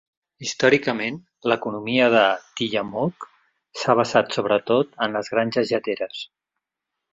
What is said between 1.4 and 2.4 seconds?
l'economia de